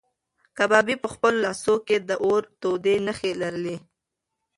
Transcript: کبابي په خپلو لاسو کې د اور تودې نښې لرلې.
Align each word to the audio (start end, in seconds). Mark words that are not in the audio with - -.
کبابي 0.57 0.95
په 1.03 1.07
خپلو 1.13 1.37
لاسو 1.45 1.75
کې 1.87 1.97
د 2.07 2.11
اور 2.25 2.41
تودې 2.61 2.95
نښې 3.05 3.31
لرلې. 3.41 3.77